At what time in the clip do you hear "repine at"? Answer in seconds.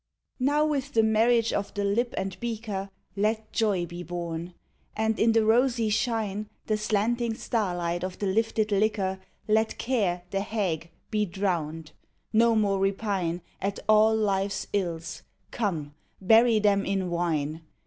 12.79-13.77